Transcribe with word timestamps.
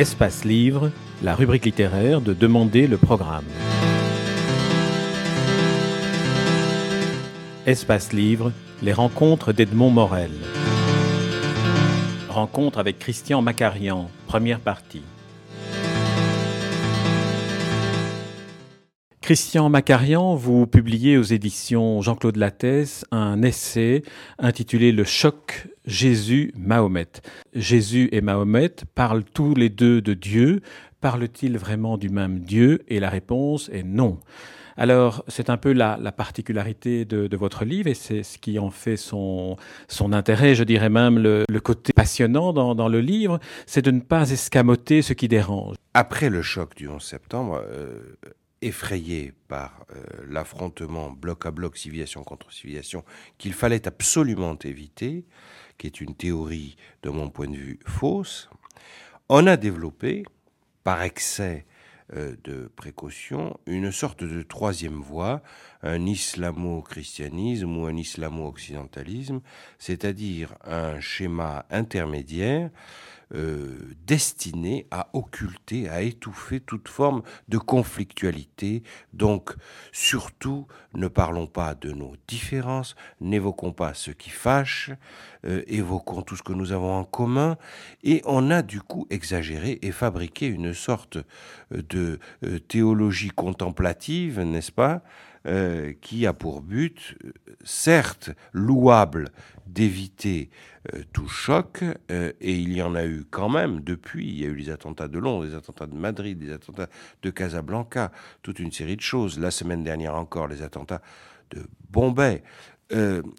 Espace 0.00 0.46
Livre, 0.46 0.90
la 1.22 1.34
rubrique 1.34 1.66
littéraire 1.66 2.22
de 2.22 2.32
Demander 2.32 2.86
le 2.86 2.96
programme. 2.96 3.44
Espace 7.66 8.14
Livre, 8.14 8.50
les 8.80 8.94
rencontres 8.94 9.52
d'Edmond 9.52 9.90
Morel. 9.90 10.30
Rencontre 12.30 12.78
avec 12.78 12.98
Christian 12.98 13.42
Macarian, 13.42 14.10
première 14.26 14.60
partie. 14.60 15.02
Christian 19.30 19.68
Macarian, 19.68 20.34
vous 20.34 20.66
publiez 20.66 21.16
aux 21.16 21.22
éditions 21.22 22.02
Jean-Claude 22.02 22.34
Lattès 22.34 23.04
un 23.12 23.42
essai 23.42 24.02
intitulé 24.40 24.90
Le 24.90 25.04
choc 25.04 25.68
Jésus-Mahomet. 25.86 27.06
Jésus 27.54 28.08
et 28.10 28.22
Mahomet 28.22 28.74
parlent 28.96 29.22
tous 29.22 29.54
les 29.54 29.68
deux 29.68 30.02
de 30.02 30.14
Dieu. 30.14 30.62
Parlent-ils 31.00 31.56
vraiment 31.58 31.96
du 31.96 32.08
même 32.08 32.40
Dieu? 32.40 32.80
Et 32.88 32.98
la 32.98 33.08
réponse 33.08 33.68
est 33.72 33.84
non. 33.84 34.18
Alors, 34.76 35.22
c'est 35.28 35.48
un 35.48 35.58
peu 35.58 35.72
la, 35.72 35.96
particularité 36.10 37.04
de, 37.04 37.36
votre 37.36 37.64
livre 37.64 37.86
et 37.86 37.94
c'est 37.94 38.24
ce 38.24 38.36
qui 38.36 38.58
en 38.58 38.70
fait 38.70 38.96
son, 38.96 39.56
intérêt, 40.10 40.56
je 40.56 40.64
dirais 40.64 40.90
même 40.90 41.20
le, 41.20 41.44
côté 41.62 41.92
passionnant 41.92 42.52
dans, 42.52 42.88
le 42.88 43.00
livre, 43.00 43.38
c'est 43.66 43.82
de 43.82 43.92
ne 43.92 44.00
pas 44.00 44.28
escamoter 44.28 45.02
ce 45.02 45.12
qui 45.12 45.28
dérange. 45.28 45.76
Après 45.94 46.30
le 46.30 46.42
choc 46.42 46.74
du 46.74 46.88
11 46.88 47.00
septembre, 47.00 47.62
euh, 47.64 48.00
effrayé 48.62 49.32
par 49.48 49.84
euh, 49.94 50.02
l'affrontement 50.28 51.10
bloc 51.10 51.46
à 51.46 51.50
bloc, 51.50 51.76
civilisation 51.76 52.22
contre 52.24 52.52
civilisation, 52.52 53.04
qu'il 53.38 53.54
fallait 53.54 53.86
absolument 53.86 54.56
éviter, 54.64 55.24
qui 55.78 55.86
est 55.86 56.00
une 56.00 56.14
théorie 56.14 56.76
de 57.02 57.10
mon 57.10 57.30
point 57.30 57.48
de 57.48 57.56
vue 57.56 57.78
fausse, 57.86 58.50
on 59.28 59.46
a 59.46 59.56
développé, 59.56 60.24
par 60.84 61.02
excès 61.02 61.66
euh, 62.14 62.34
de 62.42 62.70
précaution, 62.74 63.58
une 63.66 63.92
sorte 63.92 64.24
de 64.24 64.42
troisième 64.42 65.00
voie, 65.00 65.42
un 65.82 66.04
islamo-christianisme 66.06 67.76
ou 67.76 67.86
un 67.86 67.96
islamo-occidentalisme, 67.96 69.40
c'est-à-dire 69.78 70.54
un 70.64 70.98
schéma 70.98 71.64
intermédiaire 71.70 72.70
euh, 73.34 73.78
destiné 74.06 74.86
à 74.90 75.08
occulter, 75.12 75.88
à 75.88 76.02
étouffer 76.02 76.60
toute 76.60 76.88
forme 76.88 77.22
de 77.48 77.58
conflictualité. 77.58 78.82
Donc, 79.12 79.54
surtout, 79.92 80.66
ne 80.94 81.08
parlons 81.08 81.46
pas 81.46 81.74
de 81.74 81.92
nos 81.92 82.14
différences, 82.26 82.96
n'évoquons 83.20 83.72
pas 83.72 83.94
ce 83.94 84.10
qui 84.10 84.30
fâche, 84.30 84.90
euh, 85.46 85.62
évoquons 85.68 86.22
tout 86.22 86.36
ce 86.36 86.42
que 86.42 86.52
nous 86.52 86.72
avons 86.72 86.92
en 86.92 87.04
commun, 87.04 87.56
et 88.02 88.20
on 88.24 88.50
a 88.50 88.62
du 88.62 88.80
coup 88.80 89.06
exagéré 89.10 89.78
et 89.82 89.92
fabriqué 89.92 90.46
une 90.46 90.74
sorte 90.74 91.18
de 91.70 92.18
euh, 92.44 92.58
théologie 92.58 93.30
contemplative, 93.30 94.40
n'est-ce 94.40 94.72
pas, 94.72 95.02
euh, 95.46 95.94
qui 96.02 96.26
a 96.26 96.34
pour 96.34 96.60
but, 96.60 97.16
euh, 97.24 97.32
certes 97.64 98.28
louable, 98.52 99.30
d'éviter 99.66 100.50
euh, 100.92 101.02
tout 101.14 101.28
choc, 101.28 101.82
et 102.10 102.54
il 102.54 102.74
y 102.74 102.82
en 102.82 102.94
a 102.94 103.06
eu 103.06 103.24
quand 103.30 103.48
même 103.48 103.80
depuis. 103.80 104.28
Il 104.28 104.38
y 104.38 104.44
a 104.44 104.48
eu 104.48 104.54
les 104.54 104.68
attentats 104.68 105.08
de 105.08 105.18
Londres, 105.18 105.46
les 105.46 105.54
attentats 105.54 105.86
de 105.86 105.94
Madrid, 105.94 106.38
les 106.42 106.52
attentats 106.52 106.88
de 107.22 107.30
Casablanca, 107.30 108.12
toute 108.42 108.58
une 108.58 108.70
série 108.70 108.96
de 108.96 109.00
choses. 109.00 109.38
La 109.38 109.50
semaine 109.50 109.82
dernière 109.82 110.14
encore, 110.14 110.46
les 110.46 110.60
attentats 110.60 111.00
de 111.52 111.66
Bombay. 111.88 112.42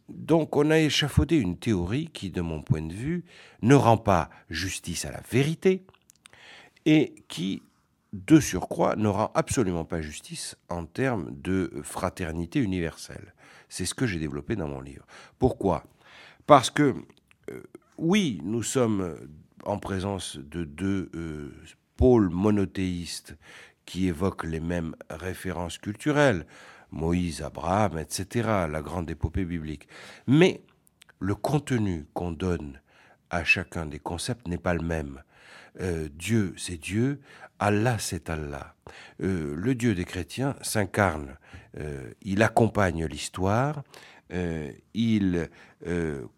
donc 0.09 0.55
on 0.55 0.71
a 0.71 0.79
échafaudé 0.79 1.37
une 1.37 1.57
théorie 1.57 2.09
qui, 2.11 2.31
de 2.31 2.41
mon 2.41 2.63
point 2.63 2.81
de 2.81 2.93
vue, 2.93 3.25
ne 3.61 3.75
rend 3.75 3.97
pas 3.97 4.31
justice 4.49 5.05
à 5.05 5.11
la 5.11 5.21
vérité 5.29 5.85
et 6.85 7.13
qui 7.27 7.61
de 8.13 8.39
surcroît, 8.39 8.95
ne 8.95 9.07
rend 9.07 9.31
absolument 9.35 9.85
pas 9.85 10.01
justice 10.01 10.57
en 10.69 10.85
termes 10.85 11.29
de 11.31 11.71
fraternité 11.83 12.59
universelle. 12.59 13.33
C'est 13.69 13.85
ce 13.85 13.93
que 13.93 14.05
j'ai 14.05 14.19
développé 14.19 14.55
dans 14.55 14.67
mon 14.67 14.81
livre. 14.81 15.05
Pourquoi? 15.39 15.85
Parce 16.45 16.69
que, 16.69 16.93
euh, 17.49 17.63
oui, 17.97 18.41
nous 18.43 18.63
sommes 18.63 19.17
en 19.65 19.77
présence 19.77 20.37
de 20.37 20.63
deux 20.63 21.09
euh, 21.15 21.53
pôles 21.95 22.29
monothéistes 22.29 23.37
qui 23.85 24.07
évoquent 24.07 24.45
les 24.45 24.59
mêmes 24.59 24.95
références 25.09 25.77
culturelles, 25.77 26.45
Moïse, 26.91 27.41
Abraham, 27.41 27.97
etc., 27.97 28.49
la 28.69 28.81
grande 28.81 29.09
épopée 29.09 29.45
biblique. 29.45 29.87
Mais 30.27 30.61
le 31.19 31.35
contenu 31.35 32.05
qu'on 32.13 32.31
donne 32.31 32.81
à 33.29 33.43
chacun 33.43 33.85
des 33.85 33.99
concepts 33.99 34.47
n'est 34.47 34.57
pas 34.57 34.73
le 34.73 34.81
même. 34.81 35.21
Euh, 35.79 36.09
Dieu, 36.13 36.53
c'est 36.57 36.77
Dieu, 36.77 37.21
Allah, 37.61 37.97
c'est 37.99 38.29
Allah. 38.29 38.73
Euh, 39.21 39.55
le 39.55 39.75
Dieu 39.75 39.93
des 39.93 40.03
chrétiens 40.03 40.55
s'incarne, 40.61 41.37
euh, 41.79 42.11
il 42.23 42.41
accompagne 42.41 43.05
l'histoire, 43.05 43.83
il 44.93 45.49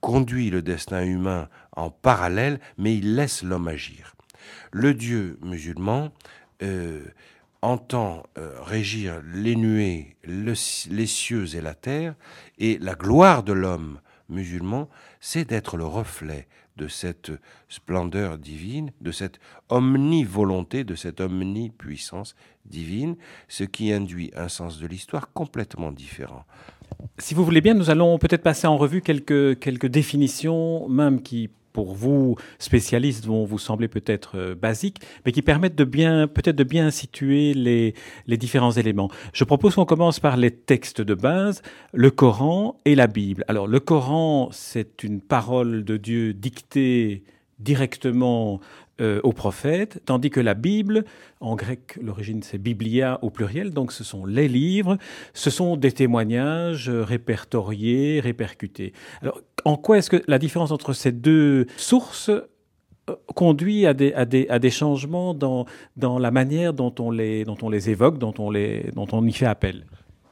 conduit 0.01 0.50
le 0.50 0.63
destin 0.63 1.03
humain 1.03 1.47
en 1.73 1.91
parallèle, 1.91 2.59
mais 2.79 2.97
il 2.97 3.13
laisse 3.13 3.44
l'homme 3.44 3.67
agir. 3.67 4.16
Le 4.72 4.95
Dieu 4.95 5.38
musulman 5.44 6.11
entend 7.61 8.23
régir 8.35 9.22
les 9.35 9.55
nuées, 9.55 10.17
les 10.23 11.05
cieux 11.05 11.55
et 11.55 11.61
la 11.61 11.75
terre, 11.75 12.16
et 12.57 12.79
la 12.79 12.95
gloire 12.95 13.44
de 13.44 13.53
l'homme 13.53 14.00
musulman, 14.33 14.89
c'est 15.19 15.47
d'être 15.47 15.77
le 15.77 15.85
reflet 15.85 16.47
de 16.75 16.88
cette 16.88 17.31
splendeur 17.69 18.38
divine, 18.38 18.91
de 19.01 19.11
cette 19.11 19.39
omnivolonté, 19.69 20.83
de 20.83 20.95
cette 20.95 21.21
omnipuissance 21.21 22.35
divine, 22.66 23.16
ce 23.47 23.63
qui 23.63 23.93
induit 23.93 24.31
un 24.35 24.49
sens 24.49 24.79
de 24.79 24.88
l'histoire 24.88 25.31
complètement 25.33 25.91
différent. 25.91 26.45
Si 27.19 27.33
vous 27.33 27.45
voulez 27.45 27.61
bien, 27.61 27.73
nous 27.73 27.89
allons 27.89 28.17
peut-être 28.17 28.43
passer 28.43 28.67
en 28.67 28.77
revue 28.77 29.01
quelques, 29.01 29.59
quelques 29.59 29.88
définitions, 29.88 30.89
même 30.89 31.22
qui 31.22 31.49
pour 31.73 31.94
vous, 31.94 32.35
spécialistes, 32.59 33.25
vont 33.25 33.44
vous 33.44 33.59
sembler 33.59 33.88
peut-être 33.88 34.38
euh, 34.38 34.56
basiques, 34.56 35.00
mais 35.25 35.31
qui 35.31 35.41
permettent 35.41 35.75
de 35.75 35.84
bien, 35.84 36.28
peut-être 36.28 36.56
de 36.56 36.63
bien 36.63 36.91
situer 36.91 37.53
les, 37.53 37.94
différents 38.38 38.72
éléments. 38.72 39.09
Je 39.34 39.44
propose 39.44 39.75
qu'on 39.75 39.85
commence 39.85 40.19
par 40.19 40.38
les 40.38 40.51
textes 40.51 41.01
de 41.01 41.16
base, 41.16 41.61
le 41.91 42.11
Coran 42.11 42.79
et 42.85 42.95
la 42.95 43.07
Bible. 43.07 43.44
Alors, 43.47 43.67
le 43.67 43.79
Coran, 43.79 44.50
c'est 44.51 45.03
une 45.03 45.19
parole 45.19 45.84
de 45.84 45.97
Dieu 45.97 46.34
dictée 46.34 47.23
directement 47.59 48.59
euh, 49.01 49.19
aux 49.23 49.34
prophètes, 49.34 50.01
tandis 50.05 50.29
que 50.29 50.40
la 50.40 50.53
Bible, 50.53 51.05
en 51.40 51.55
grec, 51.55 51.97
l'origine 52.01 52.44
c'est 52.44 52.59
biblia 52.59 53.17
au 53.23 53.31
pluriel, 53.31 53.72
donc 53.72 53.91
ce 53.91 54.03
sont 54.03 54.25
les 54.25 54.47
livres, 54.47 54.97
ce 55.34 55.50
sont 55.50 55.78
des 55.78 55.91
témoignages 55.91 56.90
répertoriés, 56.90 58.19
répercutés. 58.19 58.94
Alors, 59.22 59.41
en 59.66 59.78
quoi 59.78 59.97
est-ce 59.97 60.09
que 60.09 60.24
la 60.28 60.40
différence 60.40 60.72
entre 60.72 60.94
ces 60.94 61.12
deux 61.12 61.68
sources 61.78 62.29
euh, 62.29 63.16
conduit 63.35 63.85
à 63.85 63.94
des, 63.94 64.69
changements 64.69 65.34
dans, 65.34 65.66
la 65.97 66.31
manière 66.31 66.74
dont 66.74 66.94
on, 67.00 67.12
les, 67.12 67.46
évoque, 67.90 68.18
dont 68.18 68.34
on, 68.40 68.50
les, 68.50 68.91
dont 68.94 69.07
on 69.12 69.25
y 69.25 69.34
fait 69.34 69.46
appel? 69.46 69.85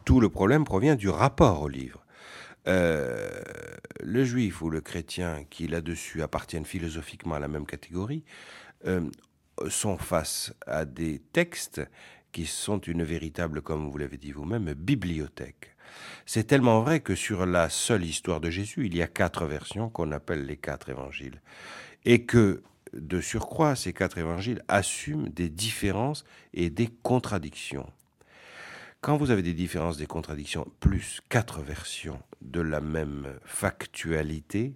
Tout 0.06 0.20
le 0.20 0.30
problème 0.30 0.64
provient 0.64 0.96
du 0.96 1.10
rapport 1.10 1.62
au 1.62 1.68
livre. 1.68 2.06
Euh, 2.68 3.42
le 4.02 4.24
juif 4.24 4.62
ou 4.62 4.70
le 4.70 4.82
chrétien, 4.82 5.44
qui 5.50 5.68
là-dessus 5.68 6.22
appartiennent 6.22 6.66
philosophiquement 6.66 7.36
à 7.36 7.40
la 7.40 7.48
même 7.48 7.66
catégorie, 7.66 8.24
euh, 8.86 9.02
sont 9.70 9.98
face 9.98 10.54
à 10.66 10.86
des 10.86 11.20
textes 11.34 11.82
qui 12.32 12.46
sont 12.46 12.80
une 12.80 13.04
véritable, 13.04 13.62
comme 13.62 13.90
vous 13.90 13.98
l'avez 13.98 14.18
dit 14.18 14.32
vous-même, 14.32 14.74
bibliothèque. 14.74 15.71
C'est 16.26 16.46
tellement 16.46 16.82
vrai 16.82 17.00
que 17.00 17.16
sur 17.16 17.46
la 17.46 17.70
seule 17.70 18.06
histoire 18.06 18.40
de 18.40 18.50
Jésus, 18.50 18.86
il 18.86 18.96
y 18.96 19.02
a 19.02 19.08
quatre 19.08 19.46
versions 19.46 19.90
qu'on 19.90 20.12
appelle 20.12 20.46
les 20.46 20.58
quatre 20.58 20.90
évangiles. 20.90 21.42
Et 22.06 22.26
que, 22.26 22.64
de 22.94 23.22
surcroît, 23.22 23.76
ces 23.76 23.94
quatre 23.94 24.18
évangiles 24.18 24.64
assument 24.68 25.30
des 25.30 25.50
différences 25.50 26.26
et 26.54 26.70
des 26.70 26.88
contradictions. 26.88 27.92
Quand 29.02 29.18
vous 29.18 29.32
avez 29.32 29.42
des 29.42 29.54
différences, 29.54 29.98
des 29.98 30.06
contradictions, 30.06 30.68
plus 30.80 31.22
quatre 31.30 31.62
versions 31.62 32.22
de 32.42 32.62
la 32.62 32.82
même 32.82 33.34
factualité, 33.44 34.76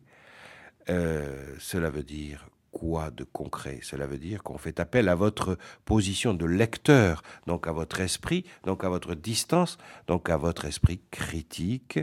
euh, 0.90 1.56
cela 1.60 1.90
veut 1.90 2.04
dire 2.04 2.48
quoi 2.86 3.10
de 3.10 3.24
concret? 3.24 3.80
Cela 3.82 4.06
veut 4.06 4.20
dire 4.20 4.44
qu'on 4.44 4.60
fait 4.60 4.80
appel 4.80 5.10
à 5.10 5.16
votre 5.16 5.58
position 5.86 6.36
de 6.36 6.46
lecteur, 6.46 7.24
donc 7.48 7.68
à 7.68 7.72
votre 7.72 8.00
esprit, 8.00 8.46
donc 8.64 8.84
à 8.84 8.90
votre 8.90 9.16
distance, 9.16 9.80
donc 10.06 10.30
à 10.30 10.38
votre 10.38 10.66
esprit 10.66 11.02
critique 11.10 12.00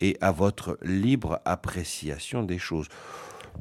et 0.00 0.18
à 0.20 0.32
votre 0.32 0.78
libre 0.82 1.40
appréciation 1.44 2.42
des 2.42 2.58
choses 2.58 2.88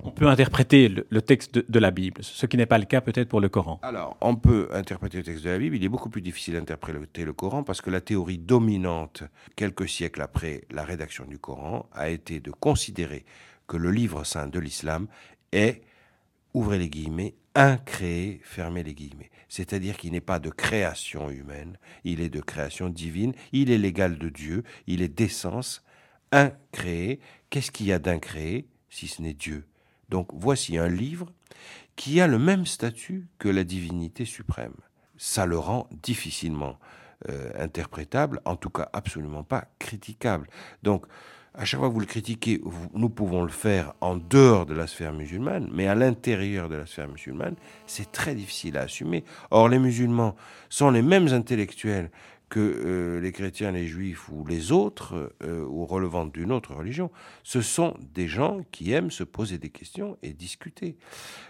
on 0.04 0.12
peut 0.12 0.28
interpréter 0.28 0.90
le, 0.90 1.22
texte 1.22 1.58
de, 1.58 1.80
la 1.80 1.90
Bible, 1.90 2.22
ce 2.22 2.46
qui 2.46 2.58
n'est 2.58 2.66
pas 2.66 2.78
le 2.78 2.84
cas 2.84 3.00
peut-être 3.00 3.30
pour 3.30 3.40
le 3.40 3.48
Coran. 3.48 3.80
Alors, 3.82 4.18
on 4.20 4.36
peut 4.36 4.68
interpréter 4.74 5.20
le 5.20 5.24
texte 5.24 5.46
de 5.46 5.50
la 5.50 5.58
Bible. 5.58 5.78
Il 5.78 5.86
est 5.86 5.90
beaucoup 5.90 6.10
plus 6.10 6.22
difficile 6.22 6.56
d'interpréter 6.56 7.24
le 7.24 7.32
Coran 7.32 7.64
parce 7.64 7.80
que 7.80 7.90
la 7.90 8.02
théorie 8.02 8.38
dominante, 8.38 9.24
quelques 9.56 9.88
siècles 9.88 10.22
après 10.22 10.66
la 10.70 10.84
rédaction 10.84 11.24
du 11.24 11.40
Coran, 11.40 11.88
a 11.94 12.10
été 12.10 12.42
de 12.42 12.52
considérer 12.52 13.24
que 13.68 13.78
le 13.78 13.90
livre 13.90 14.26
saint 14.26 14.48
de 14.48 14.60
l'islam 14.60 15.08
est 15.54 15.82
ouvrez 16.56 16.80
les 16.80 16.90
guillemets, 16.90 17.36
incréé, 17.54 18.40
fermez 18.44 18.82
les 18.82 18.96
guillemets. 18.96 19.30
C'est-à-dire 19.50 19.98
qu'il 19.98 20.14
n'est 20.14 20.22
pas 20.22 20.40
de 20.40 20.50
création 20.50 21.30
humaine, 21.30 21.78
il 22.06 22.22
est 22.22 22.30
de 22.30 22.40
création 22.40 22.88
divine, 22.90 23.34
il 23.52 23.70
est 23.70 23.78
l'égal 23.78 24.18
de 24.18 24.30
Dieu, 24.30 24.64
il 24.88 25.02
est 25.02 25.10
d'essence 25.10 25.84
incréé. 26.32 27.20
Qu'est-ce 27.50 27.72
qu'il 27.72 27.88
y 27.88 27.94
a 27.94 28.00
d'incréé 28.00 28.68
si 28.90 29.08
ce 29.08 29.22
n'est 29.22 29.34
Dieu? 29.34 29.68
Donc 30.08 30.30
voici 30.34 30.78
un 30.78 30.88
livre 30.88 31.28
qui 31.98 32.22
a 32.22 32.28
le 32.28 32.40
même 32.40 32.66
statut 32.66 33.28
que 33.38 33.50
la 33.50 33.66
divinité 33.66 34.24
suprême. 34.24 34.76
Ça 35.18 35.46
le 35.46 35.60
rend 35.60 35.90
difficilement 35.92 36.80
euh, 37.30 37.52
interprétable, 37.58 38.42
en 38.46 38.56
tout 38.56 38.70
cas 38.70 38.90
absolument 38.94 39.44
pas 39.44 39.68
critiquable. 39.80 40.50
Donc 40.84 41.06
à 41.58 41.66
chaque 41.66 41.80
fois 41.80 41.90
que 41.90 41.94
vous 41.94 42.00
le 42.00 42.06
critiquez, 42.06 42.62
nous 42.94 43.10
pouvons 43.10 43.44
le 43.44 43.50
faire 43.50 43.94
en 44.02 44.16
dehors 44.18 44.66
de 44.66 44.74
la 44.74 44.88
sphère 44.88 45.14
musulmane, 45.14 45.70
mais 45.72 45.88
à 45.88 45.96
l'intérieur 45.96 46.70
de 46.70 46.76
la 46.76 46.86
sphère 46.86 47.08
musulmane, 47.08 47.56
c'est 47.88 48.12
très 48.12 48.36
difficile 48.36 48.78
à 48.78 48.82
assumer. 48.82 49.24
Or, 49.52 49.70
les 49.70 49.80
musulmans 49.80 50.36
sont 50.70 50.92
les 50.92 51.02
mêmes 51.02 51.30
intellectuels 51.30 52.12
que 52.50 52.60
euh, 52.60 53.20
les 53.20 53.32
chrétiens, 53.32 53.72
les 53.72 53.88
juifs 53.88 54.30
ou 54.30 54.46
les 54.46 54.72
autres, 54.72 55.34
euh, 55.44 55.66
ou 55.66 55.86
relevant 55.86 56.26
d'une 56.26 56.52
autre 56.52 56.76
religion, 56.76 57.12
ce 57.44 57.62
sont 57.62 57.96
des 58.14 58.28
gens 58.28 58.62
qui 58.72 58.92
aiment 58.92 59.12
se 59.12 59.24
poser 59.24 59.58
des 59.58 59.70
questions 59.70 60.18
et 60.22 60.34
discuter. 60.34 60.98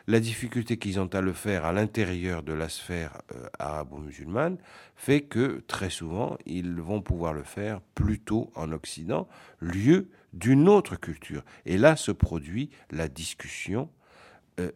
La 0.07 0.19
difficulté 0.19 0.77
qu'ils 0.77 1.00
ont 1.00 1.13
à 1.13 1.21
le 1.21 1.33
faire 1.33 1.65
à 1.65 1.74
l'intérieur 1.74 2.44
de 2.44 2.53
la 2.53 2.69
sphère 2.69 3.21
euh, 3.33 3.47
arabo-musulmane 3.59 4.57
fait 4.95 5.21
que 5.21 5.63
très 5.68 5.89
souvent, 5.89 6.38
ils 6.45 6.80
vont 6.80 7.01
pouvoir 7.01 7.33
le 7.33 7.44
faire 7.44 7.81
plutôt 7.95 8.51
en 8.56 8.71
Occident, 8.71 9.27
lieu 9.59 10.09
d'une 10.33 10.69
autre 10.69 10.95
culture. 10.95 11.44
Et 11.65 11.77
là 11.77 11.95
se 11.95 12.12
produit 12.12 12.69
la 12.92 13.07
discussion, 13.07 13.89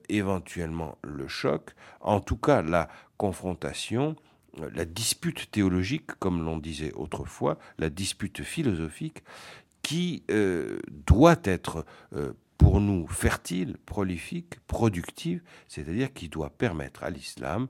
éventuellement 0.10 0.98
le 1.04 1.30
choc, 1.30 1.74
en 2.02 2.20
tout 2.20 2.36
cas 2.36 2.62
la 2.62 2.90
confrontation 3.18 4.18
la 4.58 4.86
dispute 4.86 5.52
théologique, 5.52 6.12
comme 6.20 6.44
l'on 6.44 6.58
disait 6.58 6.94
autrefois, 6.94 7.58
la 7.78 7.90
dispute 7.90 8.44
philosophique, 8.44 9.24
qui 9.82 10.24
euh, 10.32 10.80
doit 10.90 11.40
être 11.44 11.86
euh, 12.14 12.34
pour 12.58 12.82
nous 12.82 13.08
fertile, 13.08 13.78
prolifique, 13.86 14.60
productive, 14.68 15.42
c'est-à-dire 15.68 16.14
qui 16.14 16.30
doit 16.30 16.50
permettre 16.50 17.04
à 17.04 17.10
l'islam 17.10 17.68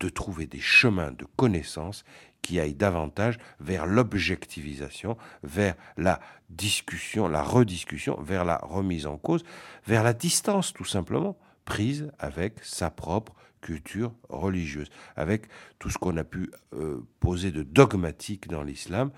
de 0.00 0.08
trouver 0.08 0.46
des 0.46 0.60
chemins 0.60 1.12
de 1.12 1.24
connaissance 1.36 2.04
qui 2.42 2.58
aillent 2.58 2.74
davantage 2.74 3.38
vers 3.60 3.86
l'objectivisation, 3.86 5.16
vers 5.42 5.76
la 5.96 6.20
discussion, 6.50 7.28
la 7.28 7.42
rediscussion, 7.42 8.20
vers 8.20 8.44
la 8.44 8.58
remise 8.58 9.06
en 9.06 9.16
cause, 9.16 9.44
vers 9.86 10.02
la 10.02 10.12
distance 10.12 10.72
tout 10.72 10.84
simplement 10.84 11.38
prise 11.64 12.10
avec 12.18 12.62
sa 12.62 12.90
propre 12.90 13.34
culture 13.62 14.12
religieuse, 14.28 14.90
avec 15.16 15.46
tout 15.78 15.88
ce 15.88 15.96
qu'on 15.96 16.18
a 16.18 16.24
pu 16.24 16.50
euh, 16.74 17.00
poser 17.20 17.50
de 17.50 17.62
dogmatique 17.62 18.48
dans 18.48 18.62
l'islam, 18.62 19.10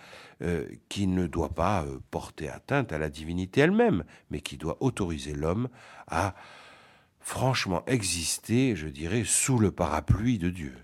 euh, 0.43 0.69
qui 0.89 1.09
ne 1.09 1.27
doit 1.27 1.55
pas 1.55 1.83
euh, 1.83 1.99
porter 2.13 2.49
atteinte 2.49 2.93
à 2.93 2.99
la 2.99 3.11
divinité 3.11 3.63
elle-même, 3.63 4.05
mais 4.31 4.41
qui 4.41 4.57
doit 4.57 4.77
autoriser 4.81 5.35
l'homme 5.35 5.69
à 6.07 6.37
franchement 7.19 7.83
exister, 7.87 8.77
je 8.77 8.87
dirais, 8.87 9.25
sous 9.25 9.59
le 9.59 9.73
parapluie 9.73 10.39
de 10.39 10.51
Dieu. 10.51 10.75